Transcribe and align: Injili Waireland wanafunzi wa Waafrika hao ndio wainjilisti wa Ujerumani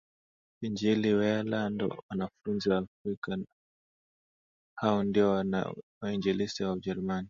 Injili 0.61 1.11
Waireland 1.13 1.83
wanafunzi 2.09 2.69
wa 2.69 2.75
Waafrika 2.75 3.37
hao 4.77 5.03
ndio 5.03 5.75
wainjilisti 6.01 6.63
wa 6.63 6.71
Ujerumani 6.73 7.19